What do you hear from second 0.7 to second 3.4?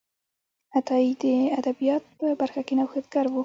عطایي د ادب په برخه کې نوښتګر و.